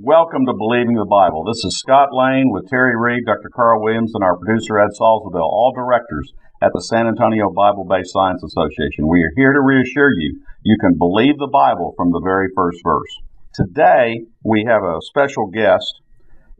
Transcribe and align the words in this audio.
Welcome 0.00 0.46
to 0.46 0.54
Believing 0.54 0.94
the 0.94 1.10
Bible. 1.10 1.42
This 1.42 1.64
is 1.66 1.82
Scott 1.82 2.14
Lane 2.14 2.54
with 2.54 2.70
Terry 2.70 2.94
Reed, 2.94 3.26
Dr. 3.26 3.50
Carl 3.50 3.82
Williams, 3.82 4.14
and 4.14 4.22
our 4.22 4.38
producer 4.38 4.78
Ed 4.78 4.94
Salzville, 4.94 5.42
all 5.42 5.74
directors 5.74 6.30
at 6.62 6.70
the 6.72 6.86
San 6.86 7.08
Antonio 7.08 7.50
Bible 7.50 7.82
Based 7.82 8.14
Science 8.14 8.38
Association. 8.46 9.10
We 9.10 9.18
are 9.26 9.34
here 9.34 9.52
to 9.52 9.60
reassure 9.60 10.14
you 10.14 10.38
you 10.62 10.76
can 10.80 10.94
believe 10.96 11.42
the 11.42 11.50
Bible 11.50 11.94
from 11.96 12.12
the 12.12 12.22
very 12.22 12.46
first 12.54 12.78
verse. 12.84 13.10
Today, 13.52 14.22
we 14.44 14.70
have 14.70 14.86
a 14.86 15.02
special 15.02 15.50
guest 15.50 15.90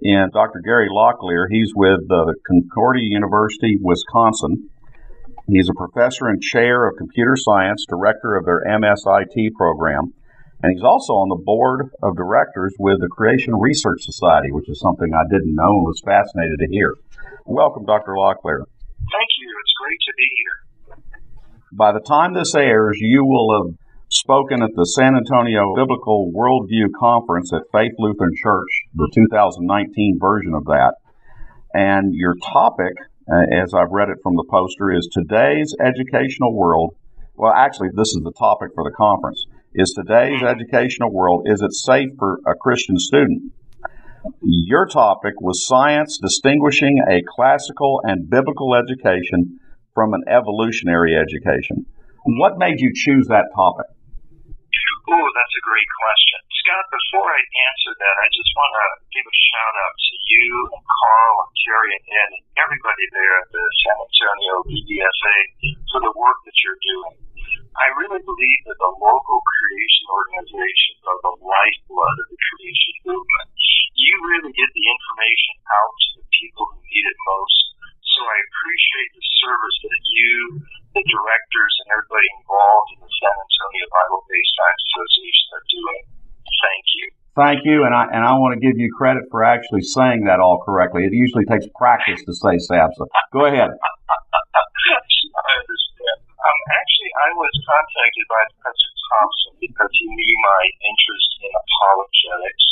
in 0.02 0.34
Dr. 0.34 0.58
Gary 0.58 0.88
Locklear. 0.90 1.46
He's 1.48 1.70
with 1.76 2.10
the 2.10 2.34
Concordia 2.42 3.06
University, 3.06 3.78
Wisconsin. 3.80 4.68
He's 5.46 5.70
a 5.70 5.78
professor 5.78 6.26
and 6.26 6.42
chair 6.42 6.88
of 6.88 6.98
computer 6.98 7.36
science, 7.38 7.86
director 7.88 8.34
of 8.34 8.46
their 8.46 8.66
MSIT 8.66 9.54
program, 9.54 10.10
and 10.62 10.72
he's 10.72 10.82
also 10.82 11.14
on 11.14 11.28
the 11.28 11.42
board 11.44 11.90
of 12.02 12.16
directors 12.16 12.74
with 12.78 12.98
the 13.00 13.08
Creation 13.08 13.54
Research 13.54 14.02
Society, 14.02 14.50
which 14.50 14.68
is 14.68 14.80
something 14.80 15.14
I 15.14 15.22
didn't 15.30 15.54
know 15.54 15.70
and 15.78 15.86
was 15.86 16.02
fascinated 16.04 16.58
to 16.58 16.68
hear. 16.68 16.94
Welcome, 17.46 17.86
Dr. 17.86 18.18
Locklear. 18.18 18.66
Thank 18.66 19.30
you. 19.38 19.48
It's 19.62 19.74
great 19.78 20.00
to 20.02 20.12
be 20.18 20.28
here. 20.34 20.56
By 21.72 21.92
the 21.92 22.00
time 22.00 22.34
this 22.34 22.54
airs, 22.56 22.98
you 23.00 23.24
will 23.24 23.54
have 23.54 23.78
spoken 24.10 24.62
at 24.62 24.74
the 24.74 24.84
San 24.84 25.14
Antonio 25.14 25.74
Biblical 25.76 26.32
Worldview 26.34 26.90
Conference 26.98 27.52
at 27.52 27.62
Faith 27.70 27.92
Lutheran 27.98 28.34
Church, 28.34 28.70
the 28.94 29.08
2019 29.14 30.18
version 30.20 30.54
of 30.54 30.64
that. 30.64 30.94
And 31.72 32.14
your 32.14 32.34
topic, 32.34 32.94
uh, 33.30 33.62
as 33.62 33.74
I've 33.74 33.92
read 33.92 34.08
it 34.08 34.18
from 34.24 34.34
the 34.34 34.44
poster, 34.50 34.90
is 34.90 35.06
today's 35.12 35.76
educational 35.78 36.52
world. 36.52 36.96
Well, 37.36 37.52
actually, 37.54 37.90
this 37.94 38.08
is 38.08 38.22
the 38.24 38.32
topic 38.32 38.70
for 38.74 38.82
the 38.82 38.96
conference 38.96 39.46
is 39.74 39.92
today's 39.92 40.42
educational 40.42 41.12
world, 41.12 41.46
is 41.46 41.60
it 41.60 41.72
safe 41.72 42.10
for 42.18 42.40
a 42.46 42.54
Christian 42.54 42.98
student? 42.98 43.52
Your 44.42 44.86
topic 44.86 45.40
was 45.40 45.66
science 45.66 46.18
distinguishing 46.20 47.04
a 47.08 47.22
classical 47.36 48.00
and 48.04 48.28
biblical 48.28 48.74
education 48.74 49.60
from 49.94 50.14
an 50.14 50.24
evolutionary 50.28 51.16
education. 51.16 51.86
What 52.24 52.58
made 52.58 52.80
you 52.80 52.92
choose 52.94 53.28
that 53.28 53.48
topic? 53.54 53.86
Oh, 55.08 55.28
that's 55.32 55.56
a 55.56 55.64
great 55.64 55.88
question. 56.04 56.38
Scott, 56.60 56.84
before 56.92 57.24
I 57.24 57.40
answer 57.40 57.92
that, 57.96 58.16
I 58.20 58.28
just 58.28 58.52
want 58.52 58.72
to 58.76 58.86
give 59.08 59.24
a 59.24 59.36
shout 59.48 59.74
out 59.80 59.96
to 59.96 60.14
you 60.20 60.48
and 60.68 60.84
Carl 60.84 61.34
and 61.48 61.52
Terry 61.64 61.90
and 61.96 62.04
Ed 62.12 62.30
and 62.36 62.44
everybody 62.60 63.06
there 63.16 63.34
at 63.40 63.48
the 63.48 63.64
San 63.88 63.96
Antonio 63.96 64.54
BBSA 64.68 65.36
for 65.88 66.00
the 66.04 66.12
work 66.12 66.38
that 66.44 66.56
you're 66.60 66.82
doing. 66.84 67.27
I 67.78 67.86
really 67.94 68.22
believe 68.22 68.60
that 68.66 68.78
the 68.78 68.92
local 68.98 69.38
creation 69.38 70.04
organizations 70.10 71.00
are 71.06 71.20
the 71.22 71.34
lifeblood 71.38 72.16
of 72.18 72.26
the 72.28 72.38
creation 72.38 72.94
movement. 73.06 73.46
You 73.94 74.12
really 74.34 74.52
get 74.54 74.70
the 74.70 74.86
information 74.88 75.54
out 75.68 75.92
to 75.94 76.08
the 76.18 76.26
people 76.34 76.64
who 76.74 76.78
need 76.82 77.06
it 77.06 77.18
most. 77.28 77.58
So 78.02 78.20
I 78.26 78.38
appreciate 78.50 79.10
the 79.14 79.24
service 79.38 79.78
that 79.86 80.02
you, 80.10 80.34
the 80.96 81.04
directors, 81.06 81.74
and 81.84 81.88
everybody 81.94 82.28
involved 82.34 82.88
in 82.96 82.98
the 83.04 83.12
San 83.14 83.34
Antonio 83.36 83.86
Bible 83.94 84.22
Based 84.26 84.52
Science 84.58 84.82
Association 84.90 85.46
are 85.54 85.66
doing. 85.70 86.02
Thank 86.58 86.86
you. 86.98 87.06
Thank 87.38 87.60
you, 87.62 87.86
and 87.86 87.94
I 87.94 88.10
and 88.10 88.26
I 88.26 88.34
want 88.34 88.58
to 88.58 88.60
give 88.60 88.74
you 88.82 88.90
credit 88.90 89.30
for 89.30 89.46
actually 89.46 89.86
saying 89.86 90.26
that 90.26 90.42
all 90.42 90.58
correctly. 90.66 91.06
It 91.06 91.14
usually 91.14 91.46
takes 91.46 91.70
practice 91.78 92.18
to 92.26 92.34
say 92.34 92.58
SABSA. 92.58 93.06
Go 93.30 93.46
ahead. 93.46 93.70
Professor 98.78 98.94
Thompson 99.10 99.54
because 99.58 99.90
he 99.90 100.06
knew 100.06 100.36
my 100.38 100.62
interest 100.86 101.30
in 101.42 101.50
apologetics 101.50 102.66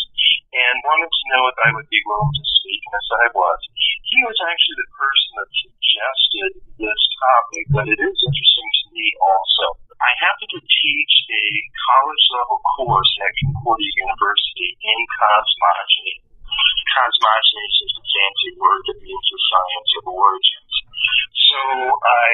and 0.54 0.74
wanted 0.86 1.10
to 1.10 1.22
know 1.34 1.42
if 1.50 1.58
I 1.66 1.70
would 1.74 1.90
be 1.90 2.00
willing 2.06 2.30
to 2.30 2.44
speak, 2.46 2.80
and 2.86 3.02
said 3.10 3.26
I 3.26 3.30
was. 3.34 3.60
He 4.06 4.18
was 4.22 4.38
actually 4.38 4.78
the 4.86 4.90
person 4.94 5.30
that 5.36 5.50
suggested 5.50 6.50
this 6.78 7.02
topic, 7.18 7.64
but 7.74 7.86
it 7.90 7.98
is 7.98 8.16
interesting 8.22 8.70
to 8.70 8.84
me 8.94 9.06
also. 9.18 9.66
I 9.98 10.10
happen 10.22 10.46
to 10.46 10.60
teach 10.62 11.14
a 11.26 11.44
college 11.90 12.24
level 12.38 12.58
course 12.78 13.12
at 13.26 13.34
Concordia 13.42 13.92
University 14.06 14.68
in 14.78 14.98
cosmogony. 15.10 16.22
Cosmogony 16.94 17.62
is 17.66 17.76
just 17.82 17.98
a 17.98 18.04
fancy 18.06 18.50
word 18.56 18.82
that 18.86 18.98
means 19.02 19.26
the 19.26 19.40
science 19.50 19.90
of 19.98 20.04
origins. 20.06 20.74
So 21.46 21.60
I 21.62 22.32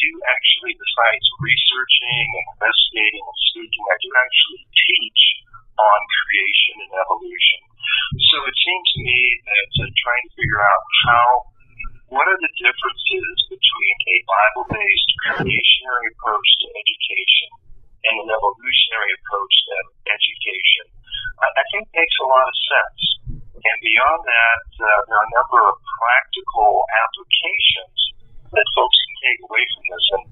do 0.00 0.10
actually, 0.24 0.72
besides 0.72 1.26
researching 1.36 2.26
and 2.32 2.46
investigating 2.56 2.93
and 3.12 3.38
speaking, 3.52 3.84
I 3.84 3.96
do 4.00 4.10
actually 4.16 4.64
teach 4.72 5.22
on 5.74 5.98
creation 6.24 6.76
and 6.88 6.92
evolution. 6.96 7.60
So 8.32 8.36
it 8.48 8.56
seems 8.56 8.86
to 8.94 9.00
me 9.04 9.20
that 9.44 9.70
uh, 9.84 9.90
trying 9.92 10.24
to 10.24 10.32
figure 10.38 10.62
out 10.62 10.84
how, 11.04 11.26
what 12.14 12.26
are 12.30 12.40
the 12.40 12.52
differences 12.56 13.36
between 13.50 13.96
a 14.08 14.16
Bible-based 14.24 15.10
creationary 15.28 16.06
approach 16.14 16.48
to 16.62 16.66
education 16.72 17.50
and 18.04 18.14
an 18.24 18.28
evolutionary 18.30 19.12
approach 19.18 19.54
to 19.68 19.76
education, 20.08 20.86
I, 21.40 21.46
I 21.48 21.64
think 21.72 21.84
makes 21.92 22.16
a 22.22 22.28
lot 22.28 22.46
of 22.46 22.56
sense. 22.56 23.02
And 23.64 23.78
beyond 23.80 24.20
that, 24.28 24.64
uh, 24.76 24.86
there 25.08 25.16
are 25.16 25.28
a 25.28 25.36
number 25.40 25.60
of 25.72 25.76
practical 25.80 26.84
applications 26.84 27.98
that 28.52 28.66
folks 28.76 28.98
can 29.08 29.14
take 29.24 29.40
away 29.48 29.64
from 29.72 29.84
this. 29.88 30.06
And 30.20 30.24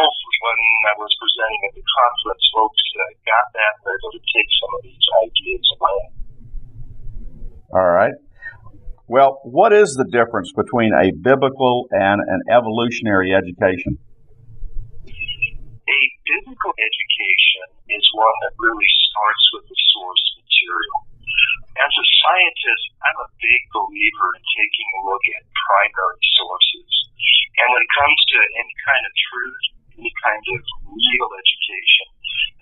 hopefully, 0.00 0.38
when 0.40 0.58
I 0.88 0.96
was 0.96 1.12
presenting 1.20 1.60
at 1.68 1.74
the 1.76 1.84
conference, 1.84 2.44
folks 2.48 2.80
uh, 2.96 3.12
got 3.28 3.46
that 3.52 3.72
and 3.76 3.82
were 3.84 3.92
able 3.92 4.12
to 4.16 4.24
take 4.32 4.48
some 4.56 4.72
of 4.72 4.80
these 4.88 5.06
ideas 5.20 5.66
away. 5.76 6.00
All 7.76 7.92
right. 7.92 8.16
Well, 9.04 9.36
what 9.44 9.76
is 9.76 9.92
the 10.00 10.08
difference 10.08 10.48
between 10.56 10.96
a 10.96 11.12
biblical 11.12 11.92
and 11.92 12.24
an 12.24 12.40
evolutionary 12.48 13.36
education? 13.36 14.00
A 15.04 16.00
biblical 16.24 16.72
education 16.72 17.68
is 17.92 18.04
one 18.16 18.36
that 18.48 18.56
really 18.56 18.92
starts 19.12 19.44
with 19.60 19.64
the 19.68 19.78
source 19.92 20.24
material. 20.40 20.98
As 21.84 21.92
a 21.92 22.06
scientist, 22.24 22.84
I'm 23.04 23.18
a 23.28 23.32
big 23.36 23.62
believer 23.76 24.28
in 24.40 24.44
taking 24.56 24.88
a 24.88 25.00
look 25.04 25.24
at 25.36 25.44
primary 25.52 26.24
sources. 26.36 26.90
And 27.60 27.66
when 27.76 27.80
it 27.84 27.92
comes 27.92 28.20
to 28.32 28.38
any 28.56 28.76
kind 28.88 29.04
of 29.04 29.12
truth, 29.12 29.77
any 29.98 30.14
kind 30.22 30.44
of 30.54 30.60
real 30.86 31.30
education, 31.34 32.06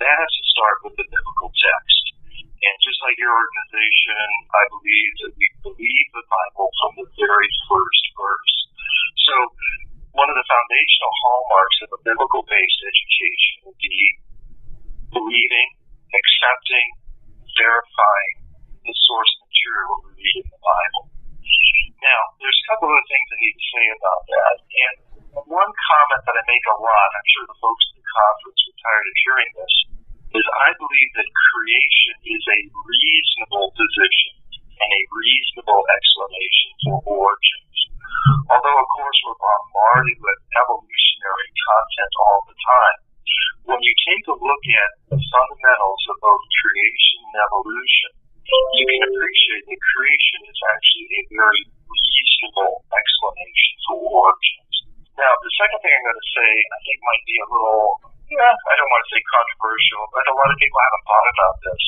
that 0.00 0.08
has 0.08 0.32
to 0.32 0.44
start 0.56 0.76
with 0.88 0.94
the 0.96 1.06
biblical 1.12 1.52
text. 1.52 2.04
And 2.56 2.76
just 2.80 2.98
like 3.04 3.20
your 3.20 3.36
organization, 3.36 4.26
I 4.48 4.64
believe 4.72 5.12
that 5.22 5.32
we 5.36 5.46
believe 5.60 6.06
the 6.16 6.24
Bible 6.24 6.68
from 6.80 6.92
the 7.04 7.08
very 7.20 7.50
first 7.68 8.04
verse. 8.16 8.54
So 9.28 9.34
one 10.16 10.32
of 10.32 10.36
the 10.40 10.48
foundational 10.48 11.12
hallmarks 11.20 11.78
of 11.84 11.88
a 11.92 12.00
biblical 12.00 12.42
based 12.48 12.80
education 12.80 13.54
would 13.68 13.76
be 13.76 14.00
believing, 15.12 15.68
accepting, 16.16 16.88
verifying 17.52 18.36
the 18.88 18.96
source 19.04 19.32
material 19.44 19.92
we 20.08 20.16
read 20.16 20.36
in 20.40 20.48
the 20.48 20.62
Bible. 20.64 21.04
Now, 22.00 22.20
there's 22.40 22.60
a 22.64 22.66
couple 22.72 22.88
of 22.88 23.04
things 23.04 23.26
I 23.28 23.38
need 23.40 23.56
to 23.56 23.66
say 23.76 23.86
about 23.92 24.22
that. 24.24 24.54
And 24.64 24.96
one 25.44 25.68
comment 25.68 26.22
that 26.24 26.38
I 26.40 26.44
make 26.48 26.66
a 26.72 26.80
lot, 26.80 27.08
I'm 27.12 27.28
sure 27.36 27.44
the 27.44 27.60
folks 27.60 27.84
at 27.92 28.00
the 28.00 28.06
conference 28.08 28.60
are 28.64 28.80
tired 28.80 29.06
of 29.06 29.16
hearing 29.20 29.50
this, 29.52 29.74
is 30.32 30.46
I 30.64 30.68
believe 30.80 31.10
that 31.20 31.28
creation 31.52 32.16
is 32.24 32.44
a 32.48 32.60
reasonable 32.72 33.68
position 33.76 34.32
and 34.80 34.90
a 34.92 35.02
reasonable 35.12 35.82
explanation 35.92 36.70
for 36.88 36.96
origins. 37.04 37.76
Although, 38.48 38.80
of 38.80 38.88
course, 38.96 39.18
we're 39.28 39.40
bombarded 39.40 40.18
with 40.20 40.40
evolutionary 40.56 41.50
content 41.52 42.12
all 42.16 42.40
the 42.48 42.56
time, 42.56 42.98
when 43.68 43.80
you 43.82 43.94
take 44.08 44.24
a 44.30 44.36
look 44.40 44.64
at 44.72 44.90
the 45.12 45.20
fundamentals 45.20 46.02
of 46.08 46.16
both 46.22 46.44
creation 46.64 47.18
and 47.28 47.36
evolution, 47.44 48.10
you 48.78 48.84
can 48.86 49.02
appreciate 49.10 49.64
that 49.66 49.80
creation 49.90 50.40
is 50.46 50.60
actually 50.70 51.10
a 51.18 51.22
very 51.34 51.62
reasonable 51.66 52.86
explanation 52.94 53.74
for 53.84 53.96
origins. 54.00 54.65
Now, 55.16 55.32
the 55.40 55.52
second 55.56 55.80
thing 55.80 55.92
I'm 55.96 56.04
going 56.12 56.20
to 56.20 56.30
say, 56.36 56.50
I 56.52 56.78
think 56.84 56.98
might 57.00 57.24
be 57.24 57.36
a 57.40 57.48
little, 57.48 58.04
yeah, 58.28 58.52
I 58.52 58.72
don't 58.76 58.92
want 58.92 59.00
to 59.00 59.10
say 59.16 59.20
controversial, 59.24 60.02
but 60.12 60.28
a 60.28 60.36
lot 60.36 60.52
of 60.52 60.60
people 60.60 60.76
haven't 60.76 61.04
thought 61.08 61.28
about 61.32 61.56
this. 61.64 61.82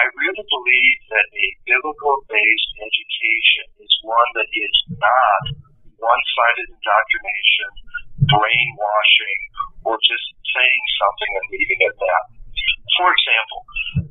I 0.00 0.04
really 0.16 0.40
believe 0.40 0.98
that 1.12 1.26
a 1.36 1.46
biblical 1.68 2.16
based 2.32 2.70
education 2.80 3.66
is 3.84 3.92
one 4.08 4.30
that 4.40 4.48
is 4.48 4.76
not 4.96 5.42
one 6.00 6.22
sided 6.32 6.68
indoctrination, 6.72 7.70
brainwashing, 8.24 9.40
or 9.84 10.00
just 10.00 10.26
saying 10.56 10.84
something 10.96 11.30
and 11.36 11.44
leaving 11.52 11.80
it 11.84 11.92
at 11.92 11.98
that. 12.00 12.24
For 12.96 13.08
example, 13.12 13.60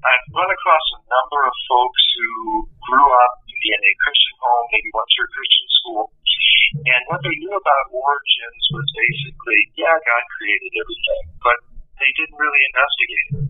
I've 0.06 0.26
run 0.38 0.50
across 0.54 0.86
a 0.94 1.02
number 1.10 1.50
of 1.50 1.54
folks 1.66 2.04
who 2.14 2.30
grew 2.94 3.10
up 3.10 3.42
in 3.50 3.80
a 3.82 3.94
Christian 4.06 4.36
home, 4.38 4.66
maybe 4.70 4.90
went 4.94 5.10
through 5.10 5.26
a 5.26 5.34
Christian 5.34 5.68
school, 5.82 6.02
and 6.76 7.02
what 7.08 7.22
they 7.24 7.36
knew 7.40 7.56
about 7.56 7.84
origins 7.94 8.64
was 8.76 8.88
basically, 8.92 9.60
yeah, 9.80 9.96
God 9.96 10.24
created 10.38 10.72
everything, 10.76 11.24
but 11.40 11.58
they 11.98 12.12
didn't 12.20 12.38
really 12.38 12.64
investigate 12.76 13.28
it. 13.32 13.48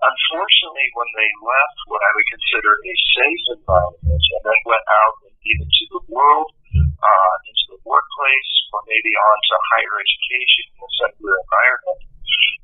Unfortunately, 0.00 0.88
when 0.96 1.10
they 1.12 1.30
left 1.44 1.78
what 1.92 2.00
I 2.00 2.10
would 2.16 2.28
consider 2.32 2.72
a 2.72 2.94
safe 3.20 3.44
environment 3.60 4.24
and 4.34 4.42
then 4.42 4.60
went 4.64 4.86
out 4.88 5.14
either 5.28 5.68
to 5.68 5.84
the 5.92 6.02
world, 6.08 6.50
uh, 6.74 7.34
into 7.48 7.64
the 7.76 7.80
workplace, 7.84 8.52
or 8.72 8.80
maybe 8.88 9.12
on 9.12 9.36
to 9.40 9.56
higher 9.76 9.94
education 10.00 10.64
in 10.72 10.80
a 10.80 10.90
secular 11.04 11.36
environment, 11.36 12.00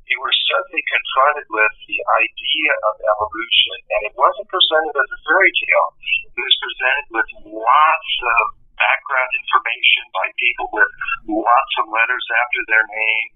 they 0.07 0.17
were 0.17 0.35
suddenly 0.47 0.83
confronted 0.87 1.47
with 1.51 1.73
the 1.83 1.99
idea 1.99 2.71
of 2.87 2.93
evolution, 2.95 3.77
and 3.91 4.01
it 4.07 4.15
wasn't 4.15 4.47
presented 4.47 4.95
as 4.95 5.09
a 5.11 5.19
fairy 5.27 5.51
tale. 5.51 5.89
It 6.31 6.41
was 6.41 6.55
presented 6.63 7.07
with 7.11 7.29
lots 7.53 8.13
of 8.23 8.43
background 8.77 9.31
information 9.41 10.03
by 10.13 10.27
people 10.37 10.67
with 10.71 10.91
lots 11.27 11.73
of 11.81 11.89
letters 11.89 12.25
after 12.45 12.61
their 12.69 12.85
name, 12.85 13.27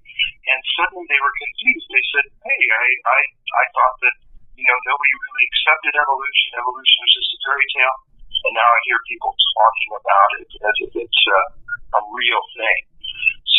and 0.47 0.59
suddenly 0.77 1.05
they 1.09 1.21
were 1.21 1.35
confused. 1.41 1.87
They 1.89 2.05
said, 2.13 2.25
"Hey, 2.45 2.61
I 2.69 2.87
I 3.05 3.19
I 3.33 3.63
thought 3.73 3.97
that 4.05 4.15
you 4.55 4.65
know 4.65 4.77
nobody 4.85 5.13
really 5.17 5.45
accepted 5.49 5.93
evolution. 5.97 6.47
Evolution 6.61 6.97
was 7.01 7.13
just 7.17 7.35
a 7.35 7.39
fairy 7.41 7.67
tale, 7.73 7.97
and 8.45 8.53
now 8.53 8.69
I 8.69 8.79
hear 8.85 8.99
people 9.09 9.33
talking 9.33 9.91
about 9.97 10.29
it 10.41 10.49
as 10.61 10.75
if 10.85 10.91
it's 11.05 11.23
uh, 11.25 11.97
a 11.97 12.01
real 12.13 12.43
thing." 12.55 12.81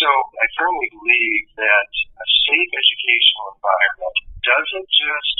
So 0.02 0.08
I 0.08 0.46
firmly 0.58 0.88
believe 0.90 1.44
that 1.58 1.90
a 2.18 2.26
safe 2.46 2.70
educational 2.74 3.54
environment 3.58 4.16
doesn't 4.42 4.88
just 4.90 5.36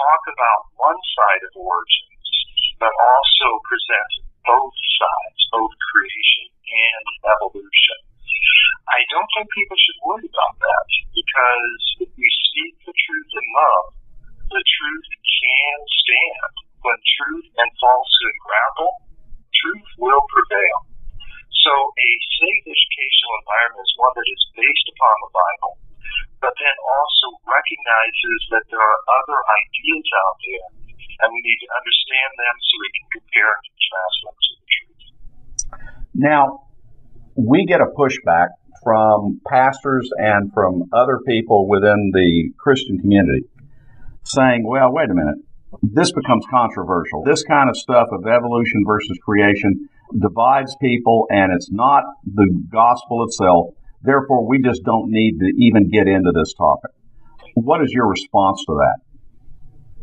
talk 0.00 0.22
about 0.32 0.60
one 0.76 1.00
side 1.16 1.42
of 1.48 1.52
origins, 1.56 2.28
but 2.76 2.92
also 2.92 3.46
presents 3.64 4.29
both 4.44 4.76
sides, 4.96 5.40
both 5.52 5.74
creation 5.92 6.46
and 6.50 7.04
evolution. 7.26 7.98
I 8.90 9.00
don't 9.12 9.30
think 9.36 9.46
people 9.54 9.78
should 9.78 10.00
worry 10.02 10.26
about 10.26 10.56
that 10.58 10.88
because 11.14 11.82
if 12.02 12.10
we 12.10 12.28
speak 12.50 12.74
the 12.82 12.94
truth 12.94 13.30
in 13.30 13.46
love, 13.54 13.86
the 14.50 14.64
truth 14.66 15.10
can 15.22 15.78
stand. 15.86 16.52
When 16.80 16.96
truth 16.96 17.48
and 17.60 17.70
falsehood 17.76 18.36
grapple, 18.40 18.94
truth 19.62 19.88
will 20.00 20.24
prevail. 20.32 20.78
So 21.60 21.72
a 21.76 22.10
safe 22.40 22.64
educational 22.66 23.34
environment 23.44 23.84
is 23.84 23.92
one 24.00 24.14
that 24.16 24.24
is 24.24 24.42
based 24.56 24.88
upon 24.96 25.14
the 25.22 25.32
Bible, 25.36 25.74
but 26.40 26.54
then 26.56 26.76
also 26.80 27.36
recognizes 27.44 28.38
that 28.56 28.64
there 28.72 28.80
are 28.80 29.00
other 29.12 29.38
ideas 29.60 30.06
out 30.24 30.38
there, 30.40 30.68
and 31.20 31.28
we 31.36 31.40
need 31.44 31.60
to 31.60 31.70
understand 31.76 32.32
them 32.40 32.54
so 32.64 32.72
we 32.80 32.90
can 32.96 33.06
compare 33.20 33.50
and 33.52 33.62
contrast 33.70 34.16
them 34.24 34.36
to 34.40 34.52
the 34.56 34.66
truth. 34.72 35.04
Now, 36.20 36.68
we 37.34 37.64
get 37.64 37.80
a 37.80 37.86
pushback 37.96 38.48
from 38.84 39.40
pastors 39.48 40.06
and 40.18 40.52
from 40.52 40.84
other 40.92 41.18
people 41.26 41.66
within 41.66 42.12
the 42.12 42.52
Christian 42.58 42.98
community 42.98 43.46
saying, 44.24 44.68
well, 44.68 44.92
wait 44.92 45.08
a 45.08 45.14
minute, 45.14 45.38
this 45.80 46.12
becomes 46.12 46.44
controversial. 46.50 47.24
This 47.24 47.42
kind 47.44 47.70
of 47.70 47.76
stuff 47.76 48.08
of 48.12 48.26
evolution 48.26 48.84
versus 48.86 49.16
creation 49.24 49.88
divides 50.12 50.76
people 50.82 51.24
and 51.30 51.54
it's 51.54 51.70
not 51.70 52.04
the 52.26 52.48
gospel 52.70 53.24
itself. 53.24 53.68
Therefore, 54.02 54.46
we 54.46 54.60
just 54.60 54.82
don't 54.84 55.08
need 55.08 55.38
to 55.38 55.46
even 55.56 55.88
get 55.88 56.06
into 56.06 56.32
this 56.34 56.52
topic. 56.52 56.90
What 57.54 57.80
is 57.82 57.92
your 57.92 58.08
response 58.08 58.62
to 58.66 58.74
that? 58.74 58.98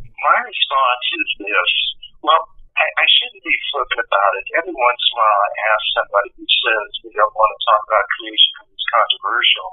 My 0.02 0.38
response 0.42 1.06
is 1.14 1.30
this. 1.46 1.88
I, 2.78 2.86
I 2.86 3.06
shouldn't 3.10 3.42
be 3.42 3.58
flippant 3.74 4.02
about 4.06 4.32
it. 4.38 4.46
Every 4.62 4.76
once 4.78 5.02
in 5.02 5.12
a 5.12 5.18
while, 5.18 5.42
I 5.42 5.52
ask 5.74 5.84
somebody 5.98 6.30
who 6.38 6.46
says 6.46 6.88
they 7.02 7.14
don't 7.18 7.34
want 7.34 7.52
to 7.58 7.60
talk 7.66 7.82
about 7.90 8.06
creation 8.14 8.50
because 8.54 8.70
it's 8.70 8.90
controversial. 8.94 9.68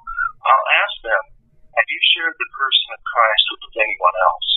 I'll 0.45 0.69
ask 0.81 0.97
them, 1.05 1.25
have 1.77 1.89
you 1.91 2.01
shared 2.17 2.37
the 2.41 2.49
person 2.49 2.89
of 2.97 3.01
Christ 3.05 3.45
with 3.53 3.77
anyone 3.77 4.17
else? 4.17 4.49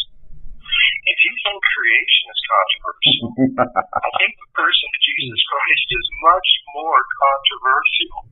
If 1.07 1.17
you 1.23 1.33
think 1.43 1.59
creation 1.75 2.25
is 2.31 2.41
controversial, 2.47 3.27
I 4.07 4.09
think 4.19 4.31
the 4.35 4.51
person 4.55 4.87
of 4.91 4.99
Jesus 5.03 5.41
Christ 5.47 5.87
is 5.91 6.07
much 6.23 6.49
more 6.75 6.99
controversial. 7.03 8.27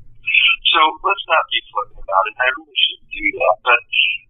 So 0.76 0.80
let's 1.08 1.26
not 1.28 1.44
be 1.48 1.60
flippant 1.72 2.04
about 2.04 2.26
it. 2.28 2.36
I 2.40 2.48
really 2.56 2.80
shouldn't 2.88 3.12
do 3.16 3.26
that. 3.40 3.56
But 3.64 3.80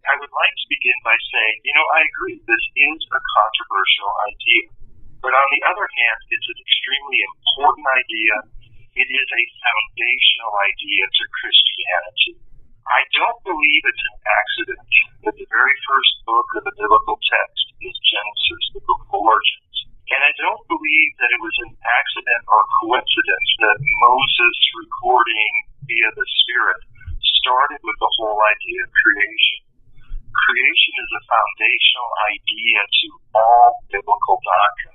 I 0.06 0.14
would 0.22 0.34
like 0.34 0.56
to 0.62 0.66
begin 0.70 0.98
by 1.02 1.18
saying, 1.18 1.56
you 1.66 1.74
know, 1.74 1.88
I 1.90 2.06
agree, 2.06 2.38
this 2.46 2.66
is 2.78 3.00
a 3.10 3.22
controversial 3.22 4.12
idea. 4.30 4.75
The 5.56 5.72
other 5.72 5.88
hand, 5.88 6.20
it's 6.36 6.52
an 6.52 6.60
extremely 6.60 7.20
important 7.32 7.88
idea. 7.88 8.36
It 8.92 9.08
is 9.08 9.28
a 9.32 9.44
foundational 9.64 10.52
idea 10.52 11.04
to 11.08 11.24
Christianity. 11.32 12.36
I 12.84 13.00
don't 13.16 13.40
believe 13.48 13.82
it's 13.88 14.04
an 14.04 14.20
accident 14.36 14.92
that 15.24 15.36
the 15.40 15.48
very 15.48 15.78
first 15.88 16.12
book 16.28 16.44
of 16.60 16.68
the 16.68 16.76
biblical 16.76 17.16
text 17.24 17.72
is 17.88 17.96
Genesis, 18.04 18.64
the 18.76 18.84
book 18.84 19.00
of 19.08 19.16
origins. 19.16 19.76
And 20.12 20.20
I 20.28 20.36
don't 20.44 20.60
believe 20.68 21.12
that 21.24 21.32
it 21.32 21.40
was 21.40 21.56
an 21.72 21.72
accident 21.72 22.44
or 22.52 22.60
coincidence 22.84 23.50
that 23.64 23.80
Moses 23.80 24.58
recording 24.76 25.52
via 25.88 26.10
the 26.20 26.28
Spirit 26.44 26.84
started 27.48 27.80
with 27.80 27.96
the 28.04 28.12
whole 28.20 28.44
idea 28.44 28.84
of 28.84 28.92
creation. 28.92 29.64
Creation 30.36 30.94
is 31.00 31.12
a 31.16 31.24
foundational 31.32 32.12
idea 32.28 32.80
to 32.92 33.08
all 33.40 33.72
biblical 33.88 34.36
doctrines. 34.44 34.95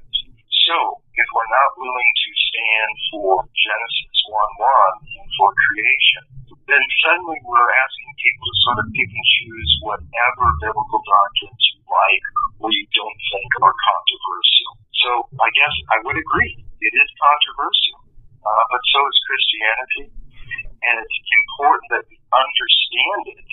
So, 0.70 1.02
if 1.18 1.26
we're 1.34 1.50
not 1.50 1.70
willing 1.82 2.10
to 2.14 2.30
stand 2.46 2.92
for 3.10 3.42
Genesis 3.42 4.18
1 4.30 4.38
1 4.38 5.18
and 5.18 5.26
for 5.34 5.50
creation, 5.50 6.22
then 6.70 6.78
suddenly 7.02 7.42
we're 7.42 7.72
asking 7.74 8.10
people 8.22 8.46
to 8.46 8.54
sort 8.62 8.78
of 8.78 8.86
pick 8.94 9.10
and 9.10 9.26
choose 9.34 9.70
whatever 9.82 10.46
biblical 10.62 11.02
doctrines 11.02 11.62
you 11.74 11.82
like 11.90 12.24
or 12.62 12.70
you 12.70 12.86
don't 12.94 13.18
think 13.34 13.50
are 13.66 13.74
controversial. 13.74 14.70
So 14.94 15.10
I 15.42 15.50
guess 15.58 15.74
I 15.90 15.98
would 16.06 16.14
agree. 16.14 16.54
It 16.62 16.94
is 16.94 17.08
controversial, 17.18 18.06
uh, 18.46 18.64
but 18.70 18.82
so 18.94 19.00
is 19.10 19.18
Christianity. 19.26 20.06
And 20.86 20.94
it's 21.02 21.18
important 21.50 21.88
that 21.98 22.04
we 22.06 22.14
understand 22.30 23.22
it 23.42 23.48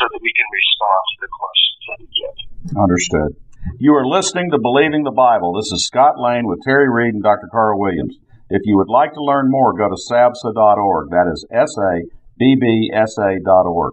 so 0.00 0.08
that 0.08 0.20
we 0.24 0.32
can 0.32 0.48
respond 0.48 1.02
to 1.12 1.16
the 1.28 1.30
questions 1.30 1.82
that 1.92 1.98
we 2.00 2.08
get. 2.08 2.36
Understood. 2.72 3.43
You 3.84 3.92
are 3.96 4.06
listening 4.06 4.50
to 4.50 4.58
Believing 4.58 5.02
the 5.02 5.12
Bible. 5.12 5.52
This 5.52 5.70
is 5.70 5.84
Scott 5.84 6.14
Lane 6.16 6.46
with 6.46 6.62
Terry 6.64 6.88
Reed 6.88 7.12
and 7.12 7.22
Dr. 7.22 7.50
Carl 7.52 7.78
Williams. 7.78 8.16
If 8.48 8.62
you 8.64 8.78
would 8.78 8.88
like 8.88 9.12
to 9.12 9.22
learn 9.22 9.50
more, 9.50 9.76
go 9.76 9.90
to 9.90 10.00
sabsa.org. 10.10 11.10
That 11.10 11.30
is 11.30 11.44
S 11.52 11.76
A 11.76 12.00
B 12.38 12.56
B 12.58 12.90
S 12.94 13.18
A 13.18 13.36
dot 13.44 13.66
org. 13.66 13.92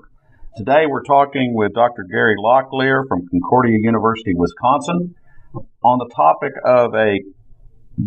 Today 0.56 0.86
we're 0.88 1.04
talking 1.04 1.52
with 1.56 1.74
Dr. 1.74 2.06
Gary 2.10 2.36
Locklear 2.42 3.04
from 3.10 3.28
Concordia 3.28 3.80
University, 3.82 4.32
Wisconsin, 4.34 5.14
on 5.84 5.98
the 5.98 6.10
topic 6.16 6.54
of 6.64 6.96
a 6.96 7.20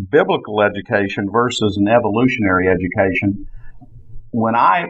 biblical 0.08 0.62
education 0.62 1.26
versus 1.30 1.76
an 1.76 1.86
evolutionary 1.86 2.66
education. 2.66 3.44
When 4.30 4.54
I 4.54 4.86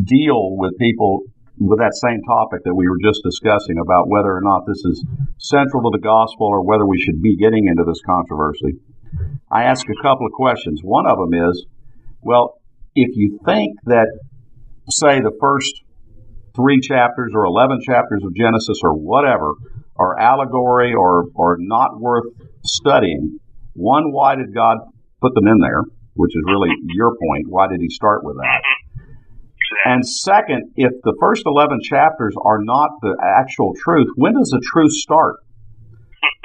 deal 0.00 0.54
with 0.56 0.78
people 0.78 1.22
with 1.58 1.78
that 1.78 1.94
same 1.94 2.22
topic 2.22 2.64
that 2.64 2.74
we 2.74 2.88
were 2.88 2.98
just 3.02 3.22
discussing 3.22 3.78
about 3.78 4.08
whether 4.08 4.34
or 4.34 4.40
not 4.40 4.66
this 4.66 4.84
is 4.84 5.04
central 5.38 5.82
to 5.82 5.90
the 5.92 6.02
gospel 6.02 6.46
or 6.46 6.64
whether 6.64 6.86
we 6.86 7.00
should 7.00 7.20
be 7.22 7.36
getting 7.36 7.66
into 7.66 7.84
this 7.84 8.00
controversy, 8.04 8.78
I 9.50 9.64
ask 9.64 9.86
a 9.88 10.02
couple 10.02 10.26
of 10.26 10.32
questions. 10.32 10.80
One 10.82 11.06
of 11.06 11.18
them 11.18 11.50
is, 11.50 11.66
well, 12.22 12.60
if 12.94 13.16
you 13.16 13.38
think 13.44 13.76
that 13.84 14.08
say 14.90 15.20
the 15.20 15.36
first 15.40 15.82
three 16.56 16.80
chapters 16.80 17.32
or 17.34 17.44
11 17.44 17.80
chapters 17.82 18.22
of 18.24 18.34
Genesis 18.34 18.80
or 18.82 18.94
whatever 18.94 19.54
are 19.96 20.18
allegory 20.18 20.94
or, 20.94 21.26
or 21.34 21.56
not 21.58 22.00
worth 22.00 22.24
studying, 22.64 23.38
one, 23.74 24.12
why 24.12 24.36
did 24.36 24.54
God 24.54 24.78
put 25.20 25.34
them 25.34 25.46
in 25.46 25.58
there? 25.58 25.84
Which 26.14 26.34
is 26.34 26.42
really 26.46 26.70
your 26.88 27.16
point. 27.16 27.46
Why 27.48 27.68
did 27.68 27.80
he 27.80 27.88
start 27.88 28.24
with 28.24 28.36
that? 28.36 28.62
And 29.84 30.06
second, 30.06 30.72
if 30.76 30.92
the 31.02 31.16
first 31.20 31.42
11 31.46 31.80
chapters 31.82 32.34
are 32.44 32.58
not 32.62 32.90
the 33.00 33.16
actual 33.20 33.72
truth, 33.82 34.08
when 34.14 34.34
does 34.34 34.50
the 34.50 34.62
truth 34.72 34.92
start? 34.92 35.36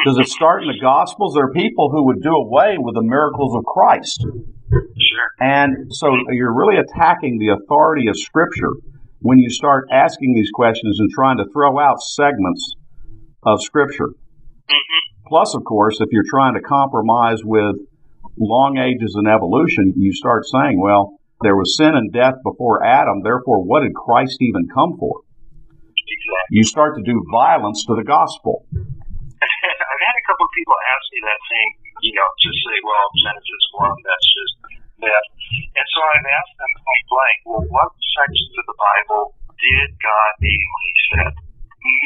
Does 0.05 0.17
it 0.17 0.27
start 0.27 0.63
in 0.63 0.69
the 0.69 0.79
Gospels? 0.79 1.33
There 1.33 1.45
are 1.45 1.53
people 1.53 1.89
who 1.91 2.05
would 2.05 2.21
do 2.21 2.33
away 2.33 2.77
with 2.77 2.95
the 2.95 3.03
miracles 3.03 3.55
of 3.55 3.65
Christ. 3.65 4.25
Sure. 4.69 5.29
And 5.39 5.93
so 5.93 6.15
you're 6.31 6.53
really 6.53 6.77
attacking 6.77 7.39
the 7.39 7.49
authority 7.49 8.07
of 8.07 8.17
Scripture 8.17 8.73
when 9.19 9.39
you 9.39 9.49
start 9.49 9.87
asking 9.91 10.33
these 10.33 10.49
questions 10.53 10.99
and 10.99 11.09
trying 11.11 11.37
to 11.37 11.45
throw 11.51 11.79
out 11.79 12.01
segments 12.01 12.75
of 13.43 13.61
Scripture. 13.61 14.09
Mm-hmm. 14.09 15.27
Plus, 15.27 15.55
of 15.55 15.63
course, 15.63 15.97
if 15.99 16.09
you're 16.11 16.29
trying 16.29 16.53
to 16.53 16.61
compromise 16.61 17.41
with 17.43 17.75
long 18.39 18.77
ages 18.77 19.15
and 19.15 19.27
evolution, 19.27 19.93
you 19.97 20.13
start 20.13 20.45
saying, 20.45 20.79
well, 20.79 21.19
there 21.41 21.55
was 21.55 21.77
sin 21.77 21.93
and 21.93 22.11
death 22.11 22.41
before 22.43 22.81
Adam, 22.81 23.21
therefore, 23.21 23.61
what 23.61 23.81
did 23.85 23.93
Christ 23.93 24.41
even 24.41 24.65
come 24.73 24.97
for? 24.97 25.21
Exactly. 25.93 26.53
You 26.57 26.63
start 26.63 26.97
to 26.97 27.03
do 27.03 27.21
violence 27.29 27.85
to 27.85 27.93
the 27.93 28.03
gospel. 28.03 28.65
I've 28.73 30.03
had 30.03 30.17
a 30.17 30.25
couple 30.25 30.45
of 30.47 30.53
people 30.57 30.73
ask 30.73 31.05
me 31.13 31.19
that 31.27 31.41
same, 31.45 31.71
you 32.01 32.13
know, 32.17 32.27
just 32.41 32.59
say, 32.65 32.77
well, 32.81 33.07
Genesis 33.21 33.63
1, 33.77 34.07
that's 34.07 34.27
just 34.33 34.53
that. 35.03 35.25
And 35.77 35.87
so 35.93 35.99
I've 36.01 36.25
asked 36.25 36.55
them 36.57 36.73
point 36.81 37.05
blank, 37.05 37.37
well, 37.45 37.65
what 37.69 37.89
sections 38.17 38.53
of 38.57 38.65
the 38.65 38.77
Bible 38.77 39.23
did 39.57 39.89
God 40.01 40.31
name 40.41 40.67
when 40.73 40.83
he 40.89 40.95
said? 41.13 41.33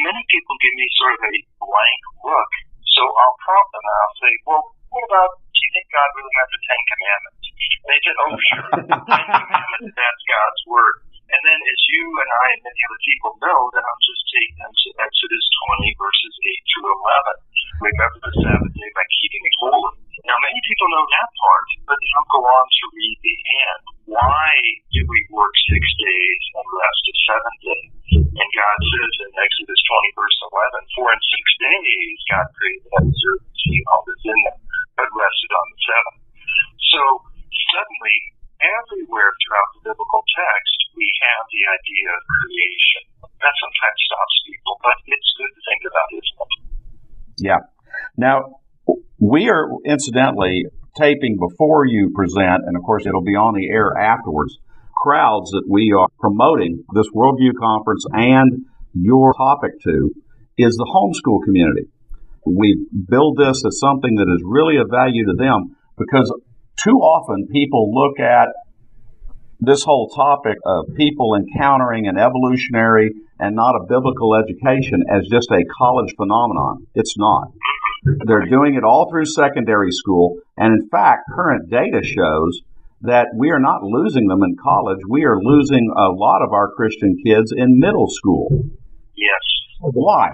Many 0.04 0.22
people 0.28 0.54
give 0.60 0.74
me 0.76 0.86
sort 1.00 1.12
of 1.16 1.22
a 1.24 1.34
blank 1.56 2.00
look. 2.20 2.52
So 2.84 3.02
I'll 3.08 3.38
prompt 3.40 3.70
them 3.72 3.84
and 3.84 3.96
I'll 3.96 4.18
say, 4.20 4.32
well, 4.44 4.64
what 4.92 5.04
about, 5.08 5.32
you 5.62 5.70
think 5.72 5.86
God 5.94 6.08
really 6.18 6.34
meant 6.34 6.50
the 6.54 6.60
Ten 6.66 6.80
Commandments? 6.90 7.44
And 7.82 7.88
they 7.88 8.00
said, 8.02 8.16
oh, 8.18 8.32
sure. 8.34 8.70
Ten 8.82 9.24
Commandments, 9.30 9.94
that's 9.94 10.22
God's 10.26 10.62
word. 10.66 10.96
And 11.32 11.40
then 11.48 11.60
as 11.64 11.80
you 11.88 12.04
and 12.12 12.28
I 12.28 12.46
and 12.52 12.60
many 12.60 12.80
other 12.84 13.00
people 13.08 13.32
know, 13.40 13.58
then 13.72 13.80
I'll 13.80 14.04
just 14.04 14.24
take 14.36 14.52
them 14.60 14.68
to 14.68 14.88
Exodus 15.00 15.44
20 15.80 15.96
verses 15.96 16.34
8 16.44 16.68
through 16.68 16.92
11. 16.92 17.88
Remember 17.88 18.18
the 18.20 18.32
Sabbath 18.36 18.74
day 18.76 18.90
by 18.92 19.06
keeping 19.16 19.40
it 19.40 19.56
holy. 19.64 19.96
Now 20.28 20.36
many 20.44 20.60
people 20.68 20.92
know 20.92 21.02
that 21.08 21.30
part, 21.40 21.68
but 21.88 21.96
they 21.96 22.10
don't 22.12 22.30
go 22.36 22.42
on 22.44 22.66
to 22.68 22.84
read 22.92 23.18
the 23.24 23.36
end. 23.64 23.82
Why 24.12 24.50
do 24.92 25.00
we 25.08 25.20
work 25.32 25.54
six 25.72 25.82
days 25.96 26.42
and 26.52 26.66
rest 26.68 27.02
a 27.08 27.14
seventh 27.32 27.60
day? 27.64 27.84
And 28.12 28.48
God 28.52 28.78
says 28.92 29.14
in 29.24 29.32
Exodus 29.32 29.80
20 29.88 30.20
verse 30.20 30.38
11, 30.52 30.94
for 31.00 31.06
in 31.16 31.20
six 31.32 31.44
days 31.64 32.16
God 32.28 32.46
created 32.60 32.82
the 32.84 32.90
heavens, 33.00 33.22
earth, 33.24 33.40
and 33.40 33.56
sea, 33.56 33.80
all 33.88 34.04
that's 34.04 34.26
in 34.28 34.38
them, 34.52 34.58
but 35.00 35.08
rested 35.16 35.52
on 35.56 35.66
the 35.72 35.80
seventh. 35.80 36.20
So 36.92 37.00
suddenly, 37.72 38.18
everywhere 38.62 39.32
throughout 39.42 39.70
the 39.74 39.82
biblical 39.90 40.22
text, 40.22 40.78
we 40.94 41.08
have 41.24 41.44
the 41.50 41.62
idea 41.66 42.08
of 42.14 42.22
creation. 42.30 43.02
That 43.42 43.54
sometimes 43.58 43.98
stops 44.06 44.36
people, 44.46 44.74
but 44.86 44.96
it's 45.08 45.30
good 45.34 45.50
to 45.50 45.60
think 45.66 45.82
about, 45.82 46.08
isn't 46.14 46.38
it? 46.46 46.52
Yeah. 47.42 47.58
Now, 48.16 48.60
we 49.18 49.48
are 49.50 49.68
incidentally 49.84 50.66
taping 50.96 51.38
before 51.38 51.86
you 51.86 52.10
present, 52.14 52.62
and 52.66 52.76
of 52.76 52.82
course 52.82 53.04
it'll 53.06 53.22
be 53.24 53.34
on 53.34 53.54
the 53.54 53.68
air 53.68 53.96
afterwards, 53.98 54.58
crowds 54.94 55.50
that 55.50 55.64
we 55.68 55.92
are 55.98 56.06
promoting 56.20 56.84
this 56.94 57.08
Worldview 57.14 57.52
Conference 57.58 58.04
and 58.12 58.64
your 58.94 59.34
topic 59.34 59.72
to 59.82 60.12
is 60.56 60.76
the 60.76 60.86
homeschool 60.86 61.42
community. 61.44 61.88
We 62.46 62.86
build 63.08 63.38
this 63.38 63.64
as 63.66 63.80
something 63.80 64.14
that 64.16 64.30
is 64.32 64.42
really 64.44 64.76
of 64.76 64.88
value 64.90 65.24
to 65.26 65.34
them 65.34 65.76
because 65.98 66.32
too 66.76 66.98
often 66.98 67.48
people 67.50 67.90
look 67.92 68.20
at 68.20 68.48
this 69.62 69.84
whole 69.84 70.08
topic 70.08 70.58
of 70.66 70.86
people 70.96 71.36
encountering 71.36 72.08
an 72.08 72.18
evolutionary 72.18 73.12
and 73.38 73.54
not 73.54 73.76
a 73.76 73.86
biblical 73.88 74.34
education 74.34 75.04
as 75.08 75.28
just 75.30 75.50
a 75.52 75.64
college 75.78 76.12
phenomenon. 76.16 76.86
It's 76.96 77.16
not. 77.16 77.52
They're 78.26 78.50
doing 78.50 78.74
it 78.74 78.82
all 78.82 79.08
through 79.08 79.26
secondary 79.26 79.92
school. 79.92 80.38
And 80.56 80.74
in 80.74 80.88
fact, 80.90 81.30
current 81.30 81.70
data 81.70 82.02
shows 82.02 82.60
that 83.02 83.28
we 83.38 83.50
are 83.50 83.60
not 83.60 83.84
losing 83.84 84.26
them 84.26 84.42
in 84.42 84.56
college. 84.58 84.98
We 85.08 85.24
are 85.24 85.38
losing 85.40 85.94
a 85.96 86.10
lot 86.10 86.42
of 86.42 86.52
our 86.52 86.72
Christian 86.74 87.16
kids 87.24 87.52
in 87.54 87.78
middle 87.78 88.10
school. 88.10 88.50
Yes. 89.14 89.44
Why? 89.78 90.30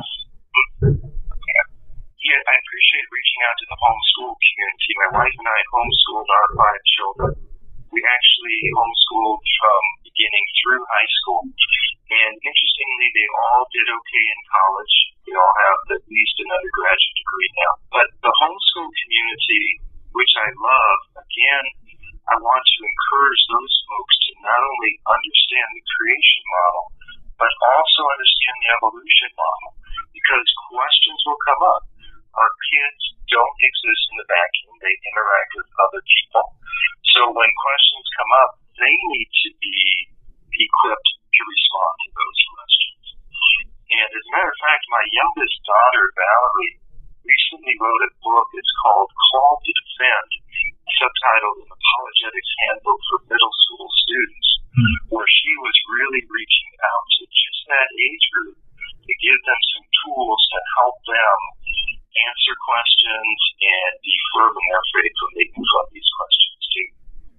Yeah, 0.81 2.41
I 2.49 2.55
appreciate 2.65 3.07
reaching 3.13 3.41
out 3.45 3.57
to 3.61 3.67
the 3.69 3.77
homeschool 3.77 4.33
community. 4.41 4.93
My 5.05 5.21
wife 5.21 5.37
and 5.37 5.49
I 5.49 5.61
homeschooled 5.69 6.29
our 6.33 6.49
five 6.57 6.81
children. 6.97 7.48
We 7.89 8.05
actually 8.05 8.61
homeschooled 8.77 9.41
from 9.41 9.81
beginning 10.05 10.47
through 10.61 10.83
high 10.85 11.11
school. 11.23 11.43
And 12.09 12.35
interestingly, 12.37 13.09
they 13.17 13.29
all 13.33 13.65
did 13.73 13.89
okay 13.89 14.25
in 14.29 14.41
college. 14.49 14.95
They 15.25 15.35
all 15.37 15.57
have 15.57 15.81
at 15.97 16.05
least 16.09 16.37
an 16.41 16.51
undergraduate 16.53 17.17
degree 17.17 17.51
now. 17.65 17.73
But 17.93 18.09
the 18.21 18.33
homeschool 18.33 18.89
community, 18.93 19.65
which 20.13 20.33
I 20.37 20.49
love, 20.53 21.01
again, 21.17 21.65
I 22.29 22.37
want 22.37 22.61
to 22.61 22.81
encourage 22.85 23.43
those 23.49 23.75
folks 23.89 24.17
to 24.29 24.31
not 24.45 24.61
only 24.61 24.93
understand 25.09 25.69
the 25.73 25.85
creation 25.97 26.45
model, 26.45 26.85
but 27.41 27.53
also 27.73 28.03
understand 28.05 28.57
the 28.61 28.71
evolution 28.77 29.31
model. 29.33 29.71
Because 30.13 30.49
questions 30.69 31.21
will 31.25 31.41
come 31.41 31.63
up. 31.73 31.83
Our 32.39 32.53
kids 32.71 33.03
don't 33.27 33.59
exist 33.67 34.03
in 34.15 34.17
the 34.23 34.29
vacuum. 34.31 34.75
They 34.79 34.95
interact 35.11 35.51
with 35.59 35.69
other 35.83 36.03
people. 36.07 36.45
So 37.19 37.21
when 37.35 37.51
questions 37.51 38.07
come 38.15 38.33
up, 38.47 38.51
they 38.79 38.95
need 39.11 39.27
to 39.27 39.51
be 39.59 39.79
equipped 40.55 41.11
to 41.19 41.41
respond 41.43 41.95
to 41.99 42.11
those 42.15 42.41
questions. 42.55 43.05
And 43.91 44.09
as 44.15 44.23
a 44.23 44.33
matter 44.39 44.53
of 44.55 44.63
fact, 44.63 44.85
my 44.87 45.05
youngest 45.11 45.57
daughter, 45.67 46.15
Valerie, 46.15 46.79
recently 47.27 47.75
wrote 47.83 48.07
a 48.07 48.13
book. 48.23 48.49
It's 48.55 48.75
called 48.87 49.11
Call 49.11 49.53
to 49.59 49.71
Defend, 49.75 50.31
subtitled 50.95 51.59
An 51.67 51.71
Apologetics 51.75 52.53
Handbook 52.63 53.01
for 53.11 53.19
Middle 53.29 53.55
School 53.67 53.89
Students, 54.07 54.49
hmm. 54.79 54.97
where 55.11 55.31
she 55.43 55.53
was 55.59 55.77
really 55.99 56.23
reaching 56.23 56.73
out 56.87 57.07
to 57.19 57.23
just 57.27 57.61
that 57.67 57.89
age 57.99 58.27
group 58.31 58.57
to 59.09 59.15
give 59.25 59.41
them 59.45 59.61
some 59.75 59.87
tools 60.05 60.41
to 60.53 60.61
help 60.81 60.97
them 61.09 61.39
answer 62.27 62.55
questions 62.59 63.39
and 63.63 63.91
be 64.03 64.15
firm 64.35 64.53
in 64.53 64.65
their 64.73 64.87
faith 64.95 65.17
when 65.23 65.33
they 65.39 65.47
confront 65.55 65.89
these 65.95 66.11
questions 66.17 66.63
too. 66.75 66.89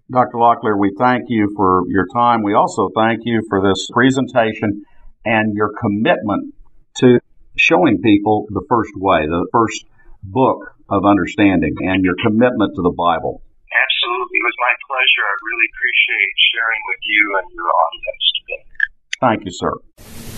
Dr. 0.09 0.37
Locklear, 0.41 0.77
we 0.79 0.95
thank 0.97 1.29
you 1.29 1.51
for 1.55 1.83
your 1.87 2.07
time. 2.13 2.41
We 2.41 2.55
also 2.55 2.89
thank 2.95 3.21
you 3.25 3.43
for 3.49 3.61
this 3.61 3.87
presentation 3.91 4.85
and 5.25 5.53
your 5.53 5.71
commitment 5.77 6.55
to 7.03 7.19
showing 7.57 8.01
people 8.01 8.47
the 8.49 8.65
first 8.69 8.91
way, 8.95 9.27
the 9.27 9.47
first 9.51 9.85
book 10.23 10.75
of 10.89 11.05
understanding, 11.05 11.75
and 11.85 12.03
your 12.03 12.15
commitment 12.23 12.73
to 12.75 12.81
the 12.81 12.95
Bible. 12.95 13.43
Absolutely. 13.69 14.37
It 14.41 14.47
was 14.49 14.57
my 14.57 14.73
pleasure. 14.89 15.23
I 15.27 15.35
really 15.45 15.67
appreciate 15.69 16.33
sharing 16.55 16.81
with 16.89 17.01
you 17.05 17.23
and 17.37 17.47
your 17.53 17.69
audience 17.69 18.23
today. 18.41 18.63
Thank 19.21 19.39
you, 19.45 19.53
sir. 19.53 20.28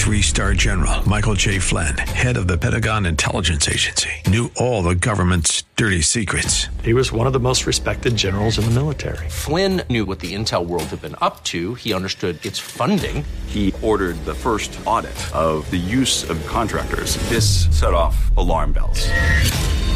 Three 0.07 0.21
star 0.21 0.53
general 0.53 1.07
Michael 1.07 1.33
J. 1.33 1.59
Flynn, 1.59 1.97
head 1.97 2.37
of 2.37 2.47
the 2.47 2.57
Pentagon 2.57 3.05
Intelligence 3.05 3.67
Agency, 3.67 4.09
knew 4.27 4.49
all 4.55 4.81
the 4.81 4.95
government's 4.95 5.63
dirty 5.75 6.01
secrets. 6.01 6.67
He 6.81 6.93
was 6.93 7.11
one 7.11 7.27
of 7.27 7.33
the 7.33 7.39
most 7.39 7.67
respected 7.67 8.15
generals 8.15 8.57
in 8.57 8.65
the 8.65 8.71
military. 8.71 9.27
Flynn 9.29 9.81
knew 9.89 10.05
what 10.05 10.21
the 10.21 10.33
intel 10.33 10.65
world 10.65 10.85
had 10.85 11.01
been 11.01 11.17
up 11.19 11.43
to. 11.45 11.75
He 11.75 11.93
understood 11.93 12.43
its 12.45 12.57
funding. 12.57 13.25
He 13.47 13.73
ordered 13.81 14.15
the 14.25 14.33
first 14.33 14.79
audit 14.85 15.17
of 15.35 15.69
the 15.71 15.77
use 15.77 16.29
of 16.29 16.43
contractors. 16.47 17.17
This 17.29 17.67
set 17.77 17.93
off 17.93 18.35
alarm 18.37 18.71
bells. 18.71 19.09